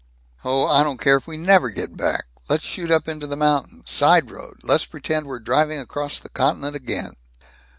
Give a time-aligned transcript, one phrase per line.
[0.43, 2.25] "Oh, I don't care if we never get back.
[2.49, 3.91] Let's shoot up into the mountains.
[3.91, 4.57] Side road.
[4.63, 7.13] Let's pretend we're driving across the continent again."